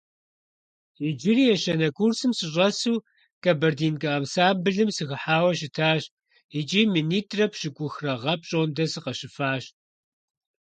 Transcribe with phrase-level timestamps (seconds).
[1.07, 3.03] Иджыри ещанэ курсым сыщӀэсу,
[3.43, 6.03] «Кабардинка» ансамблым сыхыхьауэ щытащ
[6.59, 9.63] икӀи минитӀрэ пщӀыкӀухрэ гъэ пщӀондэ сыкъыщыфащ.